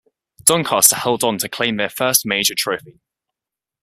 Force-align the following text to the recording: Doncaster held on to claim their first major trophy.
Doncaster 0.45 0.95
held 0.95 1.23
on 1.23 1.37
to 1.37 1.47
claim 1.47 1.77
their 1.77 1.87
first 1.87 2.25
major 2.25 2.55
trophy. 2.55 3.01